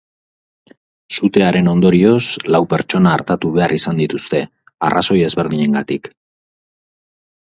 Sutearen 1.17 1.67
ondorioz 1.73 2.23
lau 2.55 2.61
pertsona 2.71 3.11
artatu 3.17 3.51
behar 3.57 3.75
izan 3.77 4.01
dituzte, 4.03 4.41
arrazoi 4.89 5.21
ezberdinengatik. 5.29 6.09